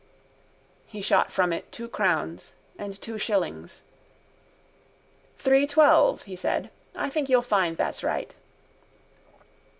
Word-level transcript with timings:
He 0.87 0.99
shot 0.99 1.31
from 1.31 1.53
it 1.53 1.71
two 1.71 1.87
crowns 1.87 2.55
and 2.75 2.99
two 2.99 3.19
shillings. 3.19 3.83
—Three 5.37 5.67
twelve, 5.67 6.23
he 6.23 6.35
said. 6.35 6.71
I 6.95 7.07
think 7.07 7.29
you'll 7.29 7.43
find 7.43 7.77
that's 7.77 8.03
right. 8.03 8.33